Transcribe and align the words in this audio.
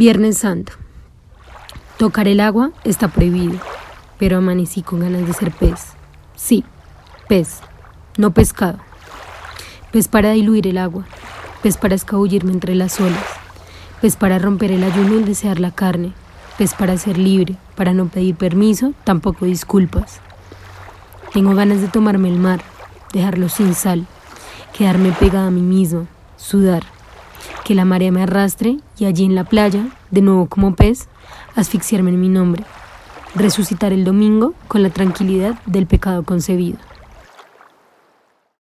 Viernes 0.00 0.38
Santo. 0.38 0.72
Tocar 1.98 2.26
el 2.26 2.40
agua 2.40 2.70
está 2.84 3.08
prohibido, 3.08 3.58
pero 4.18 4.38
amanecí 4.38 4.80
con 4.80 5.00
ganas 5.00 5.26
de 5.26 5.34
ser 5.34 5.50
pez. 5.50 5.88
Sí, 6.34 6.64
pez, 7.28 7.60
no 8.16 8.30
pescado. 8.30 8.78
Pez 9.92 10.08
para 10.08 10.30
diluir 10.30 10.66
el 10.68 10.78
agua, 10.78 11.04
pez 11.62 11.76
para 11.76 11.96
escabullirme 11.96 12.50
entre 12.50 12.74
las 12.74 12.98
olas, 12.98 13.26
pez 14.00 14.16
para 14.16 14.38
romper 14.38 14.72
el 14.72 14.84
ayuno 14.84 15.20
y 15.20 15.24
desear 15.24 15.60
la 15.60 15.70
carne, 15.70 16.14
pez 16.56 16.72
para 16.72 16.96
ser 16.96 17.18
libre, 17.18 17.56
para 17.76 17.92
no 17.92 18.06
pedir 18.06 18.36
permiso, 18.36 18.94
tampoco 19.04 19.44
disculpas. 19.44 20.20
Tengo 21.34 21.54
ganas 21.54 21.82
de 21.82 21.88
tomarme 21.88 22.30
el 22.30 22.38
mar, 22.38 22.62
dejarlo 23.12 23.50
sin 23.50 23.74
sal, 23.74 24.06
quedarme 24.72 25.12
pegada 25.12 25.48
a 25.48 25.50
mí 25.50 25.60
misma, 25.60 26.06
sudar 26.38 26.84
que 27.70 27.76
la 27.76 27.84
marea 27.84 28.10
me 28.10 28.24
arrastre 28.24 28.78
y 28.98 29.04
allí 29.04 29.24
en 29.24 29.36
la 29.36 29.44
playa, 29.44 29.86
de 30.10 30.22
nuevo 30.22 30.46
como 30.46 30.74
pez, 30.74 31.06
asfixiarme 31.54 32.10
en 32.10 32.20
mi 32.20 32.28
nombre, 32.28 32.64
resucitar 33.36 33.92
el 33.92 34.02
domingo 34.02 34.54
con 34.66 34.82
la 34.82 34.90
tranquilidad 34.90 35.56
del 35.66 35.86
pecado 35.86 36.24
concebido. 36.24 36.78